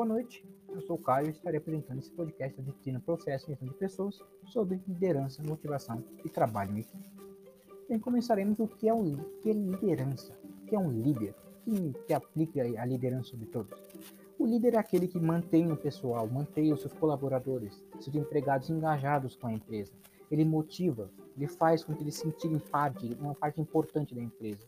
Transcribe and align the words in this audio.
boa 0.00 0.08
noite. 0.08 0.42
Eu 0.70 0.80
sou 0.80 0.96
o 0.96 0.98
Caio 0.98 1.26
e 1.26 1.30
estarei 1.30 1.58
apresentando 1.58 1.98
esse 1.98 2.10
podcast 2.12 2.58
disciplina 2.62 2.98
Processo 3.00 3.52
e 3.52 3.54
de 3.54 3.74
Pessoas 3.74 4.18
sobre 4.46 4.80
liderança, 4.88 5.42
motivação 5.42 6.02
e 6.24 6.28
trabalho 6.30 6.74
em 6.74 6.80
equipe. 6.80 7.10
Bem, 7.86 7.98
começaremos 7.98 8.58
o 8.58 8.66
que 8.66 8.88
é, 8.88 8.94
o, 8.94 9.18
que 9.42 9.50
é 9.50 9.52
liderança, 9.52 10.34
o 10.62 10.66
que 10.66 10.74
é 10.74 10.78
um 10.78 10.90
líder, 10.90 11.34
que, 11.62 11.92
que 12.06 12.14
aplica 12.14 12.62
a 12.62 12.86
liderança 12.86 13.28
sobre 13.28 13.44
todos. 13.48 13.78
O 14.38 14.46
líder 14.46 14.72
é 14.72 14.78
aquele 14.78 15.06
que 15.06 15.20
mantém 15.20 15.70
o 15.70 15.76
pessoal, 15.76 16.26
mantém 16.26 16.72
os 16.72 16.80
seus 16.80 16.94
colaboradores, 16.94 17.84
seus 18.00 18.16
empregados 18.16 18.70
engajados 18.70 19.36
com 19.36 19.48
a 19.48 19.52
empresa. 19.52 19.92
Ele 20.30 20.46
motiva, 20.46 21.10
ele 21.36 21.46
faz 21.46 21.84
com 21.84 21.94
que 21.94 22.02
eles 22.02 22.14
se 22.14 22.22
sentirem 22.22 22.58
parte, 22.58 23.14
uma 23.20 23.34
parte 23.34 23.60
importante 23.60 24.14
da 24.14 24.22
empresa. 24.22 24.66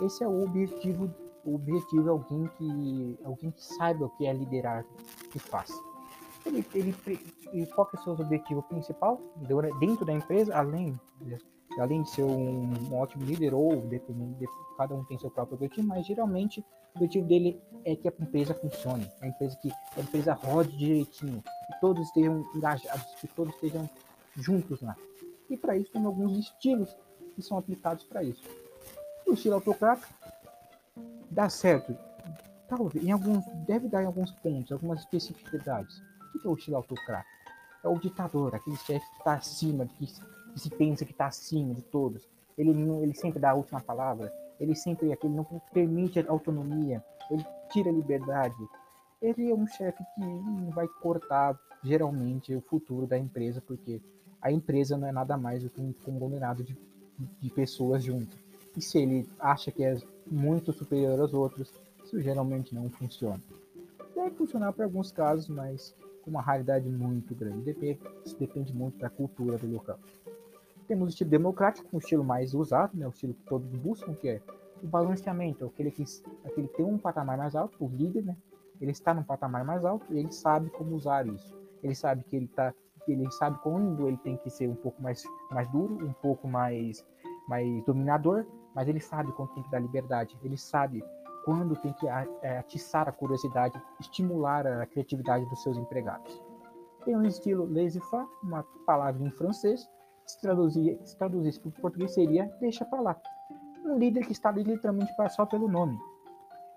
Esse 0.00 0.22
é 0.22 0.28
o 0.28 0.44
objetivo 0.44 1.12
o 1.44 1.54
objetivo 1.54 2.08
é 2.08 2.10
alguém 2.10 2.46
que 2.58 3.18
alguém 3.24 3.50
que 3.50 3.64
saiba 3.64 4.06
o 4.06 4.10
que 4.10 4.26
é 4.26 4.32
liderar 4.32 4.84
que 5.30 5.38
faz. 5.38 5.70
Ele, 6.46 6.64
ele, 6.74 6.94
ele 7.52 7.66
qual 7.66 7.86
que 7.86 7.96
é 7.96 8.00
o 8.00 8.02
seu 8.02 8.12
objetivo 8.12 8.62
principal 8.62 9.20
dentro 9.78 10.04
da 10.04 10.12
empresa, 10.12 10.56
além 10.56 10.98
além 11.80 12.02
de 12.02 12.10
ser 12.10 12.24
um, 12.24 12.72
um 12.90 12.96
ótimo 12.96 13.24
líder 13.24 13.54
ou 13.54 13.76
dependendo 13.82 14.34
de, 14.34 14.46
cada 14.76 14.94
um 14.94 15.04
tem 15.04 15.18
seu 15.18 15.30
próprio 15.30 15.56
objetivo, 15.56 15.86
mas 15.86 16.06
geralmente 16.06 16.60
o 16.60 16.98
objetivo 16.98 17.26
dele 17.26 17.60
é 17.84 17.94
que 17.94 18.08
a 18.08 18.12
empresa 18.18 18.54
funcione, 18.54 19.08
a 19.20 19.26
empresa 19.26 19.56
que 19.60 19.70
a 19.96 20.00
empresa 20.00 20.32
rode 20.32 20.76
direitinho, 20.76 21.42
que 21.42 21.80
todos 21.80 22.06
estejam 22.06 22.44
engajados, 22.54 23.14
que 23.20 23.28
todos 23.28 23.54
estejam 23.54 23.88
juntos 24.36 24.80
lá. 24.80 24.96
E 25.50 25.56
para 25.56 25.76
isso 25.76 25.90
tem 25.92 26.04
alguns 26.04 26.38
estilos 26.38 26.96
que 27.34 27.42
são 27.42 27.58
aplicados 27.58 28.04
para 28.04 28.22
isso. 28.22 28.42
O 29.26 29.34
estilo 29.34 29.56
autocrata 29.56 30.06
dá 31.38 31.48
certo. 31.48 31.96
Talvez, 32.66 33.04
em 33.04 33.12
alguns, 33.12 33.44
deve 33.64 33.86
dar 33.86 34.02
em 34.02 34.06
alguns 34.06 34.32
pontos, 34.32 34.72
algumas 34.72 34.98
especificidades. 34.98 36.02
O 36.34 36.38
que 36.40 36.48
é 36.48 36.50
o 36.50 36.54
estilo 36.54 36.76
autocrático? 36.78 37.30
É 37.84 37.88
o 37.88 37.96
ditador, 37.96 38.56
aquele 38.56 38.76
chefe 38.78 39.06
que 39.08 39.18
está 39.18 39.34
acima, 39.34 39.86
que, 39.86 40.04
que, 40.04 40.60
se 40.60 40.68
pensa 40.68 41.04
que 41.04 41.12
está 41.12 41.26
acima 41.26 41.74
de 41.74 41.82
todos. 41.82 42.28
Ele, 42.58 42.70
ele 42.70 43.14
sempre 43.14 43.38
dá 43.38 43.50
a 43.50 43.54
última 43.54 43.80
palavra, 43.80 44.34
ele 44.58 44.74
sempre 44.74 45.12
aquele 45.12 45.32
não 45.32 45.44
permite 45.72 46.18
autonomia, 46.26 47.04
ele 47.30 47.46
tira 47.70 47.88
a 47.88 47.92
liberdade. 47.92 48.56
Ele 49.22 49.48
é 49.48 49.54
um 49.54 49.66
chefe 49.68 50.02
que 50.16 50.74
vai 50.74 50.88
cortar 51.00 51.56
geralmente 51.84 52.52
o 52.52 52.60
futuro 52.60 53.06
da 53.06 53.16
empresa, 53.16 53.60
porque 53.60 54.02
a 54.42 54.50
empresa 54.50 54.98
não 54.98 55.06
é 55.06 55.12
nada 55.12 55.36
mais 55.36 55.62
do 55.62 55.70
que 55.70 55.80
um 55.80 55.92
conglomerado 55.92 56.64
de, 56.64 56.76
de 57.40 57.50
pessoas 57.50 58.02
juntas. 58.02 58.47
E 58.78 58.80
se 58.80 58.96
ele 58.96 59.28
acha 59.40 59.72
que 59.72 59.82
é 59.82 59.96
muito 60.24 60.72
superior 60.72 61.18
aos 61.18 61.34
outros, 61.34 61.72
isso 62.04 62.20
geralmente 62.20 62.72
não 62.72 62.88
funciona. 62.88 63.42
Deve 64.14 64.36
funcionar 64.36 64.72
para 64.72 64.84
alguns 64.84 65.10
casos, 65.10 65.48
mas 65.48 65.96
com 66.22 66.30
uma 66.30 66.40
raridade 66.40 66.88
muito 66.88 67.34
grande. 67.34 67.62
Depende, 67.62 67.98
isso 68.24 68.38
depende 68.38 68.72
muito 68.72 68.96
da 68.96 69.10
cultura 69.10 69.58
do 69.58 69.66
local. 69.66 69.98
Temos 70.86 71.06
o 71.06 71.08
estilo 71.08 71.28
democrático, 71.28 71.88
o 71.92 71.98
estilo 71.98 72.22
mais 72.22 72.54
usado, 72.54 72.96
né, 72.96 73.04
o 73.04 73.10
estilo 73.10 73.34
que 73.34 73.42
todos 73.46 73.68
buscam, 73.80 74.14
que 74.14 74.28
é 74.28 74.40
o 74.80 74.86
balanceamento, 74.86 75.66
aquele 75.66 75.90
que, 75.90 76.04
aquele 76.44 76.68
que 76.68 76.76
tem 76.76 76.86
um 76.86 76.98
patamar 76.98 77.36
mais 77.36 77.56
alto, 77.56 77.84
o 77.84 77.88
líder, 77.88 78.26
né, 78.26 78.36
ele 78.80 78.92
está 78.92 79.12
num 79.12 79.24
patamar 79.24 79.64
mais 79.64 79.84
alto 79.84 80.06
e 80.14 80.20
ele 80.20 80.30
sabe 80.30 80.70
como 80.70 80.94
usar 80.94 81.26
isso. 81.26 81.52
Ele 81.82 81.96
sabe 81.96 82.22
que 82.22 82.36
ele 82.36 82.44
está 82.44 82.72
ele 83.08 83.30
sabe 83.30 83.58
quando 83.62 84.06
ele 84.06 84.18
tem 84.18 84.36
que 84.36 84.50
ser 84.50 84.68
um 84.68 84.74
pouco 84.74 85.02
mais, 85.02 85.24
mais 85.50 85.66
duro, 85.68 85.94
um 86.06 86.12
pouco 86.12 86.46
mais, 86.46 87.02
mais 87.48 87.82
dominador, 87.86 88.44
mas 88.74 88.88
ele 88.88 89.00
sabe 89.00 89.32
quando 89.32 89.54
tem 89.54 89.62
que 89.62 89.70
dar 89.70 89.80
liberdade, 89.80 90.38
ele 90.42 90.56
sabe 90.56 91.02
quando 91.44 91.76
tem 91.76 91.92
que 91.94 92.06
é, 92.06 92.58
atiçar 92.58 93.08
a 93.08 93.12
curiosidade, 93.12 93.80
estimular 94.00 94.66
a 94.66 94.86
criatividade 94.86 95.46
dos 95.46 95.62
seus 95.62 95.76
empregados. 95.78 96.42
Tem 97.04 97.16
um 97.16 97.24
estilo 97.24 97.64
laissez-faire, 97.64 98.26
uma 98.42 98.62
palavra 98.84 99.22
em 99.22 99.30
francês, 99.30 99.88
se 100.26 100.40
traduzir, 100.40 100.98
se 101.04 101.16
traduzisse 101.16 101.58
para 101.58 101.68
o 101.68 101.72
português 101.72 102.12
seria 102.12 102.46
deixa 102.60 102.84
para 102.84 103.00
lá. 103.00 103.16
Um 103.84 103.96
líder 103.98 104.26
que 104.26 104.32
está 104.32 104.50
ali 104.50 104.62
literalmente 104.62 105.10
só 105.30 105.46
pelo 105.46 105.68
nome. 105.68 105.98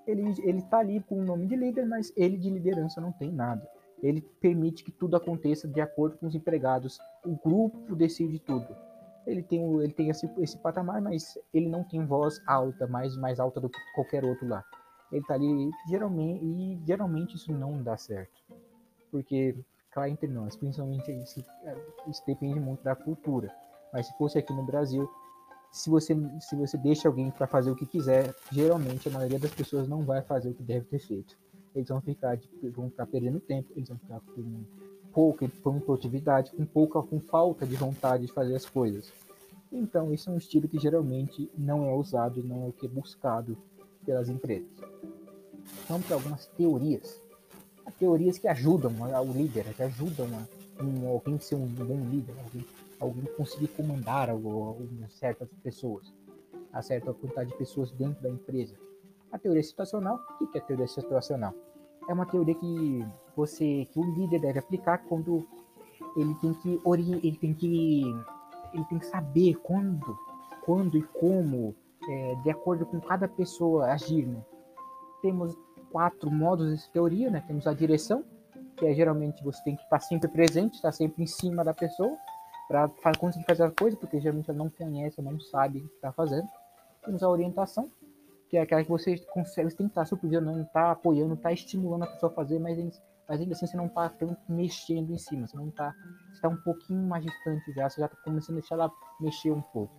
Ele 0.07 0.29
está 0.57 0.79
ali 0.79 1.01
com 1.01 1.19
o 1.19 1.23
nome 1.23 1.47
de 1.47 1.55
líder, 1.55 1.85
mas 1.85 2.13
ele 2.15 2.37
de 2.37 2.49
liderança 2.49 3.01
não 3.01 3.11
tem 3.11 3.31
nada. 3.31 3.67
Ele 4.01 4.21
permite 4.39 4.83
que 4.83 4.91
tudo 4.91 5.15
aconteça 5.15 5.67
de 5.67 5.81
acordo 5.81 6.17
com 6.17 6.27
os 6.27 6.33
empregados. 6.33 6.97
O 7.25 7.35
grupo 7.35 7.95
decide 7.95 8.39
tudo 8.39 8.73
ele 9.25 9.43
tem, 9.43 9.61
ele 9.81 9.93
tem 9.93 10.09
esse, 10.09 10.29
esse 10.39 10.57
patamar, 10.57 11.01
mas 11.01 11.37
ele 11.53 11.69
não 11.69 11.83
tem 11.83 12.05
voz 12.05 12.41
alta, 12.47 12.87
mais, 12.87 13.15
mais 13.17 13.39
alta 13.39 13.59
do 13.59 13.69
que 13.69 13.77
qualquer 13.93 14.23
outro 14.23 14.47
lá. 14.47 14.63
Ele 15.11 15.23
tá 15.25 15.33
ali, 15.33 15.69
geralmente, 15.87 16.43
e 16.43 16.81
geralmente 16.85 17.35
isso 17.35 17.51
não 17.51 17.83
dá 17.83 17.97
certo. 17.97 18.41
Porque, 19.11 19.55
cá 19.91 20.09
entre 20.09 20.27
nós, 20.27 20.55
principalmente 20.55 21.11
isso, 21.11 21.43
isso 22.07 22.23
depende 22.25 22.59
muito 22.59 22.83
da 22.83 22.95
cultura. 22.95 23.53
Mas 23.91 24.07
se 24.07 24.17
fosse 24.17 24.37
aqui 24.37 24.53
no 24.53 24.63
Brasil, 24.63 25.09
se 25.71 25.89
você, 25.89 26.15
se 26.39 26.55
você 26.55 26.77
deixa 26.77 27.07
alguém 27.07 27.29
para 27.29 27.45
fazer 27.45 27.71
o 27.71 27.75
que 27.75 27.85
quiser, 27.85 28.33
geralmente 28.51 29.07
a 29.07 29.11
maioria 29.11 29.39
das 29.39 29.53
pessoas 29.53 29.87
não 29.87 30.01
vai 30.01 30.21
fazer 30.21 30.49
o 30.49 30.53
que 30.53 30.63
deve 30.63 30.85
ter 30.85 30.99
feito. 30.99 31.37
Eles 31.75 31.89
vão 31.89 32.01
ficar, 32.01 32.37
vão 32.73 32.89
ficar 32.89 33.05
perdendo 33.05 33.39
tempo, 33.39 33.71
eles 33.75 33.87
vão 33.87 33.97
ficar 33.97 34.19
com 34.19 34.65
pouca 35.13 35.47
produtividade, 35.61 36.51
com 36.51 36.65
pouca, 36.65 37.01
com 37.01 37.19
falta 37.19 37.65
de 37.65 37.75
vontade 37.75 38.25
de 38.25 38.31
fazer 38.31 38.55
as 38.55 38.65
coisas. 38.65 39.11
Então, 39.71 40.13
isso 40.13 40.29
é 40.29 40.33
um 40.33 40.37
estilo 40.37 40.67
que 40.67 40.77
geralmente 40.77 41.49
não 41.57 41.85
é 41.85 41.93
usado, 41.93 42.43
não 42.43 42.65
é 42.65 42.67
o 42.69 42.73
que 42.73 42.85
é 42.85 42.89
buscado 42.89 43.57
pelas 44.05 44.27
empresas. 44.27 44.69
Vamos 45.87 46.05
para 46.05 46.15
algumas 46.15 46.45
teorias. 46.47 47.21
Teorias 47.97 48.37
que 48.37 48.47
ajudam 48.47 48.91
o 48.99 49.31
líder, 49.31 49.65
que 49.75 49.83
ajudam 49.83 50.27
a, 50.27 50.83
um, 50.83 51.07
alguém 51.07 51.39
ser 51.39 51.55
um 51.55 51.67
bom 51.67 52.09
líder, 52.09 52.33
alguém, 52.43 52.65
alguém 52.99 53.25
conseguir 53.35 53.67
comandar 53.69 54.29
certas 55.09 55.47
pessoas, 55.61 56.11
a 56.73 56.81
certa 56.81 57.13
quantidade 57.13 57.51
de 57.51 57.57
pessoas 57.57 57.91
dentro 57.91 58.21
da 58.23 58.29
empresa. 58.29 58.75
A 59.31 59.37
teoria 59.37 59.63
situacional, 59.63 60.19
o 60.39 60.47
que 60.47 60.57
é 60.57 60.61
a 60.61 60.63
teoria 60.63 60.87
situacional? 60.87 61.53
É 62.07 62.13
uma 62.13 62.25
teoria 62.25 62.55
que 62.55 63.05
você, 63.35 63.87
que 63.91 63.99
o 63.99 64.03
líder 64.03 64.39
deve 64.39 64.59
aplicar 64.59 64.99
quando 64.99 65.45
ele 66.17 66.33
tem 66.35 66.53
que 66.53 66.81
ele 66.85 67.37
tem 67.37 67.53
que 67.53 68.03
ele 68.73 68.85
tem 68.85 68.99
que 68.99 69.05
saber 69.05 69.55
quando, 69.55 70.17
quando 70.63 70.97
e 70.97 71.03
como, 71.03 71.75
é, 72.07 72.35
de 72.35 72.49
acordo 72.49 72.85
com 72.85 72.99
cada 72.99 73.27
pessoa 73.27 73.87
agir. 73.87 74.25
Né? 74.25 74.41
Temos 75.21 75.57
quatro 75.91 76.31
modos 76.31 76.81
de 76.81 76.89
teoria, 76.89 77.29
né? 77.29 77.43
Temos 77.45 77.67
a 77.67 77.73
direção, 77.73 78.23
que 78.77 78.85
é 78.85 78.93
geralmente 78.93 79.43
você 79.43 79.61
tem 79.63 79.75
que 79.75 79.83
estar 79.83 79.99
sempre 79.99 80.29
presente, 80.29 80.75
estar 80.75 80.91
sempre 80.91 81.23
em 81.23 81.27
cima 81.27 81.63
da 81.63 81.73
pessoa 81.73 82.17
para 82.67 83.17
conseguir 83.19 83.45
fazer 83.45 83.63
a 83.63 83.71
coisa, 83.71 83.97
porque 83.97 84.19
geralmente 84.21 84.49
ela 84.49 84.57
não 84.57 84.69
conhece, 84.69 85.21
não 85.21 85.37
sabe 85.39 85.79
o 85.79 85.87
que 85.89 85.95
está 85.95 86.11
fazendo. 86.13 86.47
Temos 87.03 87.21
a 87.21 87.29
orientação, 87.29 87.91
que 88.51 88.57
é 88.57 88.61
aquela 88.61 88.83
que 88.83 88.89
você 88.89 89.17
consegue, 89.17 89.69
você 89.69 89.77
tem 89.77 89.87
que 89.87 89.91
estar 89.91 90.05
supervisionando, 90.05 90.61
estar 90.63 90.91
apoiando, 90.91 91.35
estar 91.35 91.53
estimulando 91.53 92.03
a 92.03 92.07
pessoa 92.07 92.29
a 92.29 92.35
fazer, 92.35 92.59
mas 92.59 92.77
mas 93.25 93.39
ainda 93.39 93.53
assim 93.53 93.65
você 93.65 93.77
não 93.77 93.85
está 93.85 94.09
tanto 94.09 94.37
mexendo 94.49 95.13
em 95.13 95.17
cima, 95.17 95.47
você 95.47 95.55
não 95.55 95.69
está 95.69 95.95
está 96.33 96.49
um 96.49 96.57
pouquinho 96.57 97.01
mais 97.07 97.23
distante 97.23 97.71
já, 97.71 97.89
você 97.89 98.01
já 98.01 98.07
está 98.07 98.17
começando 98.25 98.57
a 98.57 98.59
deixar 98.59 98.75
ela 98.75 98.91
mexer 99.21 99.51
um 99.51 99.61
pouco. 99.61 99.95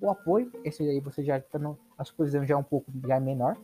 O 0.00 0.10
apoio, 0.10 0.50
esse 0.64 0.82
aí 0.82 0.98
você 0.98 1.22
já 1.22 1.38
está 1.38 1.60
a 1.96 2.04
supervisão 2.04 2.44
já 2.44 2.54
é 2.54 2.56
um 2.56 2.64
pouco 2.64 2.90
já 3.06 3.18
é 3.18 3.20
menor, 3.20 3.56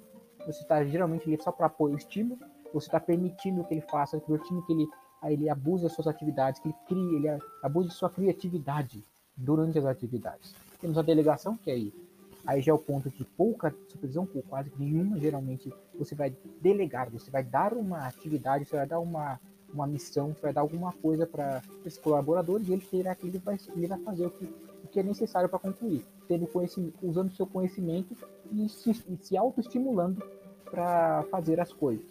você 0.46 0.62
está 0.62 0.84
geralmente 0.84 1.26
ali 1.26 1.42
só 1.42 1.50
para 1.50 1.66
apoio 1.66 1.94
e 1.94 1.96
estímulo, 1.96 2.38
você 2.72 2.86
está 2.86 3.00
permitindo 3.00 3.64
que 3.64 3.74
ele 3.74 3.84
faça, 3.90 4.20
permitindo 4.20 4.64
que 4.64 4.72
ele 4.72 4.86
ele 5.24 5.50
abuse 5.50 5.82
das 5.82 5.94
suas 5.94 6.06
atividades, 6.06 6.60
que 6.60 6.68
ele 6.68 6.76
crie, 6.86 7.16
ele 7.16 7.42
abuse 7.60 7.88
de 7.88 7.94
sua 7.94 8.08
criatividade 8.08 9.04
durante 9.36 9.76
as 9.80 9.84
atividades. 9.84 10.54
Temos 10.80 10.96
a 10.96 11.02
delegação, 11.02 11.56
que 11.56 11.72
é 11.72 11.74
aí 11.74 12.07
Aí 12.48 12.62
já 12.62 12.72
é 12.72 12.74
o 12.74 12.78
ponto 12.78 13.10
de 13.10 13.22
pouca 13.26 13.74
supervisão, 13.88 14.24
por 14.24 14.42
quase 14.44 14.72
nenhuma, 14.78 15.20
geralmente 15.20 15.70
você 15.98 16.14
vai 16.14 16.34
delegar, 16.62 17.10
você 17.10 17.30
vai 17.30 17.44
dar 17.44 17.74
uma 17.74 18.06
atividade, 18.06 18.64
você 18.64 18.74
vai 18.74 18.86
dar 18.86 19.00
uma, 19.00 19.38
uma 19.70 19.86
missão, 19.86 20.32
você 20.32 20.40
vai 20.40 20.52
dar 20.54 20.62
alguma 20.62 20.90
coisa 20.94 21.26
para 21.26 21.60
esse 21.84 22.00
colaborador 22.00 22.62
e 22.62 22.72
ele 22.72 22.80
terá 22.80 23.14
que 23.14 23.26
ele 23.26 23.36
vai, 23.36 23.58
ele 23.76 23.86
vai 23.86 23.98
fazer 23.98 24.24
o 24.24 24.30
que, 24.30 24.46
o 24.82 24.88
que 24.88 24.98
é 24.98 25.02
necessário 25.02 25.46
para 25.46 25.58
concluir, 25.58 26.06
tendo 26.26 26.46
conhecimento, 26.46 26.94
usando 27.02 27.30
seu 27.32 27.46
conhecimento 27.46 28.16
e 28.50 28.66
se, 28.70 28.92
e 28.92 29.18
se 29.20 29.36
autoestimulando 29.36 30.24
para 30.70 31.24
fazer 31.24 31.60
as 31.60 31.70
coisas. 31.70 32.06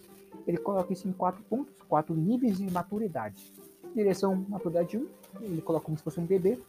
Ele 0.45 0.57
coloca 0.57 0.93
isso 0.93 1.07
em 1.07 1.13
quatro 1.13 1.43
pontos, 1.45 1.73
quatro 1.89 2.13
níveis 2.13 2.59
de 2.59 2.71
maturidade. 2.71 3.51
Direção 3.95 4.35
maturidade 4.47 4.99
1, 4.99 5.07
ele 5.41 5.61
coloca 5.63 5.85
como 5.85 5.97
se 5.97 6.03
fosse 6.03 6.19
um 6.19 6.27
bebê, 6.27 6.59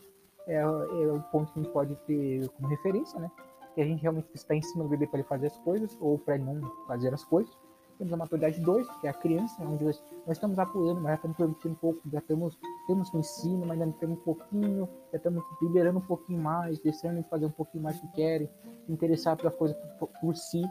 é, 0.47 0.55
é 0.55 0.63
o 0.65 1.23
ponto 1.31 1.53
que 1.53 1.61
a 1.61 1.63
gente 1.63 1.73
pode 1.73 1.95
ter 2.07 2.49
como 2.49 2.67
referência, 2.67 3.21
né? 3.21 3.31
Que 3.79 3.83
a 3.83 3.87
gente 3.87 4.03
realmente 4.03 4.29
está 4.35 4.57
em 4.57 4.63
cima 4.63 4.83
do 4.83 4.91
bebê 4.91 5.07
para 5.07 5.21
ele 5.21 5.29
fazer 5.29 5.47
as 5.47 5.57
coisas 5.59 5.97
ou 6.01 6.19
para 6.19 6.35
ele 6.35 6.43
não 6.43 6.61
fazer 6.89 7.15
as 7.15 7.23
coisas. 7.23 7.57
Temos 7.97 8.13
a 8.13 8.17
maturidade 8.17 8.61
2, 8.61 8.89
que 9.01 9.07
é 9.07 9.11
a 9.11 9.15
criança, 9.15 9.63
onde 9.63 9.85
nós, 9.85 10.03
nós 10.27 10.37
estamos 10.37 10.59
apoiando, 10.59 11.01
mas 11.01 11.11
já 11.11 11.15
estamos 11.15 11.37
permitindo 11.37 11.75
um 11.75 11.77
pouco, 11.77 12.11
já 12.11 12.19
estamos, 12.19 12.59
temos 12.89 13.15
o 13.15 13.19
ensino, 13.19 13.65
mas 13.65 13.81
ainda 13.81 13.97
temos 14.01 14.19
um 14.19 14.25
pouquinho, 14.25 14.89
já 15.13 15.19
estamos 15.19 15.45
liberando 15.63 15.99
um 16.01 16.03
pouquinho 16.03 16.43
mais, 16.43 16.81
deixando 16.81 17.19
eles 17.19 17.29
fazer 17.29 17.47
um 17.47 17.53
pouquinho 17.53 17.85
mais 17.85 18.01
do 18.01 18.09
que 18.09 18.15
querem, 18.15 18.51
interessar 18.89 19.37
pela 19.37 19.53
coisa 19.53 19.75
por, 19.97 20.09
por 20.09 20.37
si. 20.37 20.63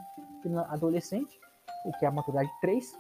Temos 0.43 0.59
adolescente, 0.69 1.39
o 1.85 1.97
que 1.97 2.03
é 2.03 2.09
a 2.09 2.11
maturidade 2.11 2.51
3, 2.59 2.91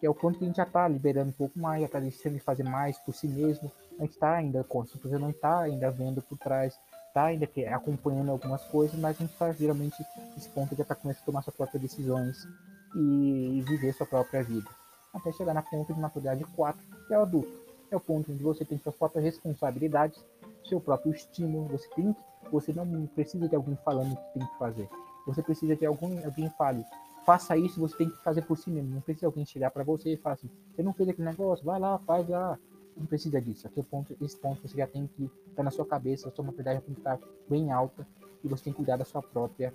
que 0.00 0.06
é 0.06 0.10
o 0.10 0.14
ponto 0.14 0.38
que 0.38 0.44
a 0.44 0.48
gente 0.48 0.56
já 0.56 0.64
está 0.64 0.86
liberando 0.86 1.30
um 1.30 1.34
pouco 1.34 1.58
mais, 1.58 1.80
já 1.80 1.86
está 1.86 1.98
deixando 1.98 2.34
de 2.34 2.40
fazer 2.40 2.62
mais 2.62 2.98
por 2.98 3.14
si 3.14 3.26
mesmo. 3.26 3.72
A 3.98 4.02
gente 4.02 4.12
está 4.12 4.34
ainda, 4.34 4.66
você 4.68 5.18
não 5.18 5.30
está 5.30 5.60
ainda 5.60 5.90
vendo 5.90 6.20
por 6.20 6.36
trás, 6.36 6.78
está 7.16 7.24
ainda 7.24 7.48
acompanhando 7.74 8.30
algumas 8.30 8.62
coisas, 8.64 8.94
mas 9.00 9.16
a 9.16 9.20
gente 9.20 9.32
está 9.32 9.50
geralmente 9.50 9.96
nesse 10.34 10.50
ponto 10.50 10.76
já 10.76 10.82
está 10.82 10.94
começando 10.94 11.22
a 11.22 11.26
tomar 11.26 11.42
suas 11.42 11.56
próprias 11.56 11.82
decisões 11.82 12.46
e 12.94 13.64
viver 13.66 13.94
sua 13.94 14.06
própria 14.06 14.42
vida. 14.42 14.68
Até 15.14 15.32
chegar 15.32 15.54
na 15.54 15.62
ponta 15.62 15.94
de 15.94 15.98
maturidade 15.98 16.44
4, 16.44 16.78
que 17.08 17.14
é 17.14 17.18
o 17.18 17.22
adulto. 17.22 17.66
É 17.90 17.96
o 17.96 18.00
ponto 18.00 18.30
onde 18.30 18.42
você 18.42 18.66
tem 18.66 18.78
suas 18.78 18.94
próprias 18.94 19.24
responsabilidades, 19.24 20.22
seu 20.68 20.78
próprio 20.78 21.12
estímulo, 21.12 21.68
você 21.68 21.88
tem 21.94 22.14
você 22.52 22.72
não 22.72 23.06
precisa 23.06 23.48
de 23.48 23.56
alguém 23.56 23.76
falando 23.84 24.12
o 24.12 24.16
que 24.16 24.38
tem 24.38 24.46
que 24.46 24.58
fazer. 24.58 24.88
Você 25.26 25.42
precisa 25.42 25.74
de 25.74 25.84
algum, 25.84 26.24
alguém 26.24 26.48
fale, 26.50 26.84
faça 27.24 27.56
isso, 27.56 27.80
você 27.80 27.96
tem 27.96 28.10
que 28.10 28.22
fazer 28.22 28.42
por 28.42 28.56
si 28.56 28.70
mesmo. 28.70 28.94
Não 28.94 29.00
precisa 29.00 29.26
alguém 29.26 29.44
chegar 29.44 29.70
para 29.70 29.82
você 29.82 30.12
e 30.12 30.16
falar 30.16 30.34
assim, 30.34 30.50
você 30.74 30.82
não 30.82 30.92
fez 30.92 31.08
aquele 31.08 31.28
negócio, 31.28 31.64
vai 31.64 31.80
lá, 31.80 31.98
faz 32.00 32.28
lá. 32.28 32.58
Não 32.96 33.06
precisa 33.06 33.40
disso. 33.40 33.66
Aqui 33.66 33.80
é 33.80 33.82
ponto, 33.82 34.16
esse 34.20 34.36
ponto 34.36 34.66
você 34.66 34.76
já 34.76 34.86
tem 34.86 35.06
que 35.06 35.24
estar 35.24 35.56
tá 35.56 35.62
na 35.62 35.70
sua 35.70 35.84
cabeça, 35.84 36.28
a 36.28 36.32
sua 36.32 36.44
maturidade 36.44 36.80
tem 36.80 36.94
que 36.94 37.00
estar 37.00 37.18
tá 37.18 37.26
bem 37.48 37.70
alta 37.70 38.06
e 38.42 38.48
você 38.48 38.64
tem 38.64 38.72
que 38.72 38.78
cuidar 38.78 38.96
da 38.96 39.04
sua 39.04 39.22
própria, 39.22 39.72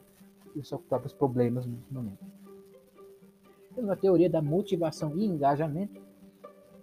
dos 0.55 0.67
seus 0.67 0.81
próprios 0.81 1.13
problemas 1.13 1.65
no 1.65 1.77
momento. 1.91 2.25
Temos 3.75 3.89
a 3.89 3.95
teoria 3.95 4.29
da 4.29 4.41
motivação 4.41 5.15
e 5.17 5.25
engajamento. 5.25 6.01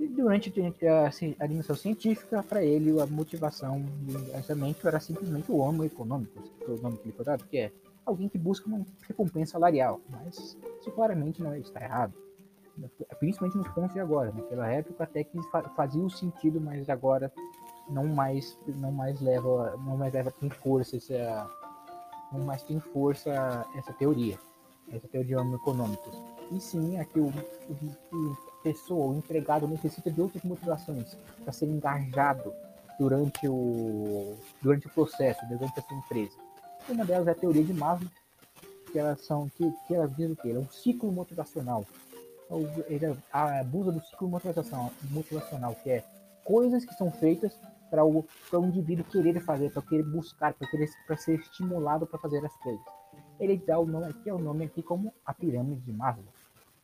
E 0.00 0.06
durante 0.06 0.52
a, 0.86 1.10
a 1.40 1.46
dimensão 1.46 1.74
científica, 1.74 2.42
para 2.42 2.62
ele, 2.62 3.00
a 3.00 3.06
motivação 3.06 3.84
e 4.06 4.12
engajamento 4.12 4.86
era 4.86 5.00
simplesmente 5.00 5.50
o 5.50 5.56
homem 5.56 5.86
econômico, 5.86 6.40
o 6.68 6.76
nome 6.80 6.98
que 6.98 7.08
ele 7.08 7.42
que 7.50 7.58
é 7.58 7.72
alguém 8.06 8.28
que 8.28 8.38
busca 8.38 8.68
uma 8.68 8.86
recompensa 9.08 9.52
salarial. 9.52 10.00
Mas 10.08 10.56
isso 10.80 10.90
claramente 10.92 11.42
não 11.42 11.54
está 11.56 11.82
errado. 11.82 12.14
Principalmente 13.18 13.58
nos 13.58 13.68
pontos 13.68 13.94
de 13.94 14.00
agora. 14.00 14.32
Naquela 14.32 14.68
época 14.68 15.04
até 15.04 15.24
que 15.24 15.38
fazia 15.76 16.02
o 16.02 16.10
sentido, 16.10 16.60
mas 16.60 16.88
agora 16.88 17.32
não 17.88 18.06
mais 18.06 18.58
não 18.66 18.92
mais 18.92 19.20
leva 19.20 19.76
não 19.84 19.96
mais 19.96 20.12
leva 20.12 20.30
tem 20.30 20.50
força 20.50 20.96
essa 20.96 21.50
não 22.30 22.44
mais 22.44 22.62
tem 22.62 22.78
força 22.78 23.66
essa 23.74 23.94
teoria 23.94 24.38
essa 24.92 25.08
teoria 25.08 25.38
econômica 25.54 26.10
e 26.52 26.60
sim 26.60 26.98
aqui 26.98 27.18
o, 27.18 27.28
o, 27.28 28.14
o 28.14 28.36
pessoa 28.62 29.14
o 29.14 29.16
empregado 29.16 29.66
necessita 29.66 30.10
de 30.10 30.20
outras 30.20 30.42
motivações 30.42 31.16
para 31.42 31.50
ser 31.50 31.64
engajado 31.64 32.52
durante 33.00 33.48
o 33.48 34.36
durante 34.60 34.86
o 34.86 34.90
processo 34.90 35.40
durante 35.48 35.80
a 35.80 35.82
sua 35.82 35.96
empresa 35.96 36.36
uma 36.88 37.04
delas 37.04 37.28
é 37.28 37.32
a 37.32 37.34
teoria 37.34 37.64
de 37.64 37.74
Maslow, 37.74 38.10
que 38.90 38.98
elas 38.98 39.20
são 39.24 39.48
que, 39.50 39.70
que 39.86 39.94
elas 39.94 40.10
dizem 40.16 40.32
o 40.32 40.36
que 40.36 40.50
é 40.50 40.58
um 40.58 40.68
ciclo 40.70 41.12
motivacional. 41.12 41.84
Ele 42.86 43.16
abusa 43.32 43.92
do 43.92 44.00
ciclo 44.00 44.28
motivacional, 44.28 44.90
motivacional, 45.10 45.74
que 45.82 45.90
é 45.90 46.04
coisas 46.44 46.84
que 46.84 46.94
são 46.94 47.10
feitas 47.10 47.58
para 47.90 48.04
o, 48.04 48.24
para 48.50 48.58
o 48.58 48.66
indivíduo 48.66 49.04
querer 49.04 49.38
fazer, 49.40 49.70
para 49.70 49.82
querer 49.82 50.04
buscar, 50.04 50.54
para 50.54 50.68
querer 50.68 50.88
para 51.06 51.16
ser 51.16 51.38
estimulado 51.38 52.06
para 52.06 52.18
fazer 52.18 52.44
as 52.44 52.56
coisas. 52.58 52.84
Ele 53.38 53.56
dá 53.58 53.78
o 53.78 53.86
nome 53.86 54.06
aqui, 54.06 54.30
é 54.30 54.34
o 54.34 54.38
nome 54.38 54.64
aqui 54.64 54.82
como 54.82 55.12
a 55.24 55.34
pirâmide 55.34 55.80
de 55.82 55.92
Maslow, 55.92 56.24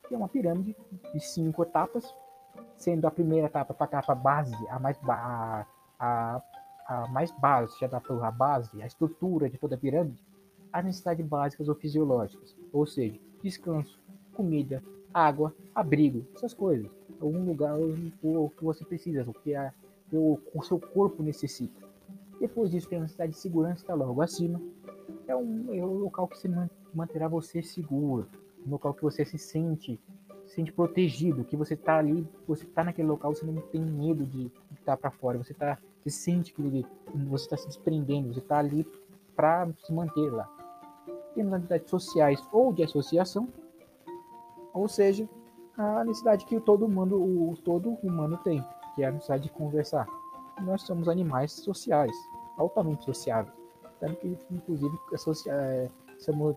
que 0.06 0.14
é 0.14 0.18
uma 0.18 0.28
pirâmide 0.28 0.76
de 1.12 1.20
cinco 1.20 1.62
etapas, 1.62 2.14
sendo 2.76 3.06
a 3.06 3.10
primeira 3.10 3.46
etapa 3.46 3.72
para 3.72 3.86
a 3.86 3.88
etapa 3.88 4.14
base, 4.14 4.54
a 4.68 4.78
mais 4.78 4.98
a, 5.08 5.66
a 5.98 6.42
a 6.86 7.08
mais 7.08 7.30
básica 7.32 7.88
da 7.88 7.98
a 7.98 8.30
base, 8.30 8.82
a 8.82 8.86
estrutura 8.86 9.48
de 9.48 9.58
toda 9.58 9.74
a 9.74 9.78
pirâmide, 9.78 10.22
as 10.72 10.84
necessidades 10.84 11.26
básicas 11.26 11.68
ou 11.68 11.74
fisiológicas, 11.74 12.54
ou 12.72 12.86
seja, 12.86 13.18
descanso, 13.42 13.98
comida, 14.32 14.82
água, 15.14 15.54
abrigo, 15.72 16.26
essas 16.34 16.52
coisas. 16.52 16.90
Algum 17.20 17.44
lugar 17.44 17.78
o, 17.78 18.50
que 18.50 18.64
você 18.64 18.84
precisa, 18.84 19.22
o 19.22 19.32
que 19.32 19.54
o, 20.12 20.62
seu 20.62 20.78
corpo 20.78 21.22
necessita. 21.22 21.80
Depois 22.40 22.70
disso 22.70 22.88
tem 22.88 22.98
a 22.98 23.02
necessidade 23.02 23.32
de 23.32 23.38
segurança, 23.38 23.82
está 23.82 23.94
logo 23.94 24.20
acima. 24.20 24.60
É 25.26 25.34
um, 25.34 25.72
é 25.72 25.84
um 25.84 25.98
local 25.98 26.26
que 26.28 26.36
se 26.36 26.50
manterá 26.92 27.28
você 27.28 27.62
seguro, 27.62 28.26
um 28.66 28.70
local 28.72 28.92
que 28.92 29.02
você 29.02 29.24
se 29.24 29.38
sente 29.38 29.98
se 30.46 30.56
sente 30.56 30.72
protegido, 30.72 31.44
que 31.44 31.56
você 31.56 31.74
está 31.74 31.98
ali, 31.98 32.26
você 32.46 32.64
está 32.64 32.84
naquele 32.84 33.08
local, 33.08 33.34
você 33.34 33.46
não 33.46 33.60
tem 33.60 33.80
medo 33.80 34.24
de 34.26 34.50
estar 34.72 34.96
para 34.96 35.10
fora, 35.10 35.38
você 35.38 35.54
tá, 35.54 35.78
você 36.02 36.10
sente 36.10 36.52
que 36.52 36.62
você 37.26 37.44
está 37.44 37.56
se 37.56 37.66
desprendendo, 37.66 38.32
você 38.32 38.40
está 38.40 38.58
ali 38.58 38.86
para 39.34 39.68
se 39.84 39.92
manter 39.92 40.30
lá. 40.30 40.48
Temos 41.34 41.52
necessidades 41.52 41.90
sociais 41.90 42.48
ou 42.52 42.72
de 42.72 42.82
associação, 42.82 43.48
ou 44.74 44.88
seja, 44.88 45.28
a 45.78 46.04
necessidade 46.04 46.44
que 46.44 46.60
todo 46.60 46.84
humano, 46.84 47.16
o 47.16 47.56
todo 47.56 47.90
humano 48.02 48.36
tem, 48.38 48.62
que 48.94 49.02
é 49.02 49.06
a 49.06 49.12
necessidade 49.12 49.44
de 49.44 49.50
conversar. 49.50 50.06
Nós 50.62 50.82
somos 50.82 51.08
animais 51.08 51.52
sociais, 51.52 52.14
altamente 52.58 53.04
sociáveis. 53.04 53.54
Tanto 54.00 54.16
que, 54.16 54.38
inclusive, 54.50 54.94
é, 55.48 55.88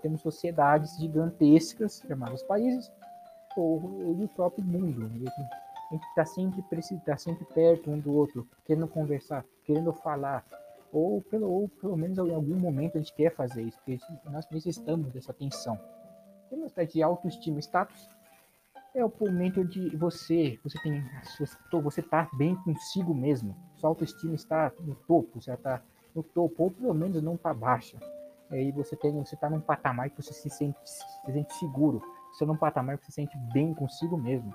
temos 0.01 0.21
sociedades 0.21 0.97
gigantescas, 0.97 2.03
chamadas 2.07 2.43
países, 2.43 2.91
ou, 3.55 4.13
do 4.15 4.27
próprio 4.27 4.63
mundo. 4.63 5.05
A 5.05 5.93
gente 5.93 6.07
está 6.09 6.25
sempre, 6.25 6.63
tá 7.05 7.17
sempre 7.17 7.45
perto 7.45 7.89
um 7.89 7.99
do 7.99 8.13
outro, 8.13 8.47
querendo 8.65 8.87
conversar, 8.87 9.45
querendo 9.63 9.93
falar. 9.93 10.45
Ou 10.91 11.21
pelo, 11.21 11.49
ou 11.49 11.69
pelo 11.69 11.97
menos 11.97 12.17
em 12.17 12.33
algum 12.33 12.57
momento 12.57 12.97
a 12.97 13.01
gente 13.01 13.13
quer 13.13 13.33
fazer 13.33 13.63
isso, 13.63 13.77
porque 13.77 13.99
nós 14.29 14.45
precisamos 14.45 15.11
dessa 15.11 15.31
atenção. 15.31 15.77
Temos 16.49 16.73
de 16.91 17.03
autoestima 17.03 17.59
status. 17.59 18.09
É 18.95 19.05
o 19.05 19.11
momento 19.19 19.63
de 19.63 19.95
você, 19.95 20.59
você 20.63 20.79
tem, 20.81 21.03
você 21.83 21.99
está 21.99 22.27
bem 22.33 22.55
consigo 22.63 23.13
mesmo. 23.13 23.55
Sua 23.75 23.89
autoestima 23.89 24.33
está 24.33 24.71
no 24.79 24.95
topo, 24.95 25.39
você 25.39 25.53
está 25.53 25.83
no 26.15 26.23
topo, 26.23 26.63
ou 26.63 26.71
pelo 26.71 26.94
menos 26.94 27.21
não 27.21 27.35
está 27.35 27.53
baixa. 27.53 27.99
Aí 28.49 28.71
você 28.71 28.95
tem, 28.95 29.11
você 29.13 29.35
está 29.35 29.49
num 29.49 29.59
patamar 29.59 30.09
que 30.09 30.21
você 30.21 30.33
se 30.33 30.49
sente, 30.49 30.77
se 30.83 31.31
sente 31.31 31.53
seguro 31.55 32.01
você 32.38 32.45
num 32.45 32.55
patamar 32.55 32.97
que 33.00 33.05
se 33.07 33.11
sente 33.11 33.35
bem 33.51 33.73
consigo 33.73 34.15
mesmo. 34.15 34.53